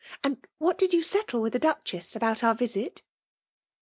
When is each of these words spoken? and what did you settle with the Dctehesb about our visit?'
and 0.23 0.47
what 0.57 0.79
did 0.79 0.95
you 0.95 1.03
settle 1.03 1.43
with 1.43 1.53
the 1.53 1.59
Dctehesb 1.59 2.15
about 2.15 2.43
our 2.43 2.55
visit?' 2.55 3.03